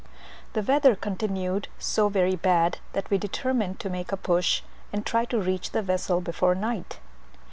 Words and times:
The 0.53 0.63
weather 0.63 0.95
continued 0.95 1.67
so 1.77 2.09
very 2.09 2.35
bad 2.35 2.79
that 2.93 3.07
we 3.11 3.19
determine 3.19 3.75
to 3.75 3.87
make 3.87 4.11
a 4.11 4.17
push, 4.17 4.63
and 4.91 5.05
try 5.05 5.25
to 5.25 5.39
reach 5.39 5.73
the 5.73 5.83
vessel 5.83 6.21
before 6.21 6.55
night. 6.55 6.97